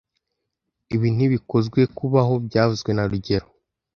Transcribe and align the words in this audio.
Ibi 0.95 1.07
ntibikwizoe 1.15 1.85
kubaho 1.97 2.33
byavuzwe 2.47 2.91
na 2.93 3.03
rugero 3.11 3.47